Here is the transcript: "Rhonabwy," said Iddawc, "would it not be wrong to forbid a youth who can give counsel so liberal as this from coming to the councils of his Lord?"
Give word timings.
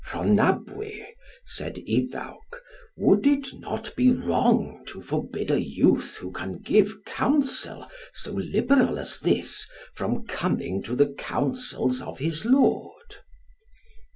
"Rhonabwy," 0.09 1.03
said 1.45 1.77
Iddawc, 1.87 2.59
"would 2.97 3.27
it 3.27 3.53
not 3.59 3.95
be 3.95 4.09
wrong 4.11 4.83
to 4.87 4.99
forbid 4.99 5.51
a 5.51 5.61
youth 5.61 6.17
who 6.17 6.31
can 6.31 6.57
give 6.63 7.05
counsel 7.05 7.85
so 8.11 8.33
liberal 8.33 8.97
as 8.97 9.19
this 9.19 9.67
from 9.93 10.25
coming 10.25 10.81
to 10.85 10.95
the 10.95 11.13
councils 11.19 12.01
of 12.01 12.17
his 12.17 12.45
Lord?" 12.45 13.13